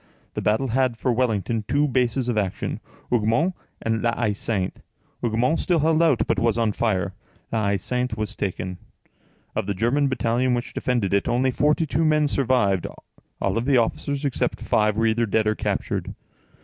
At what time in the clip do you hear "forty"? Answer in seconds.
11.51-11.85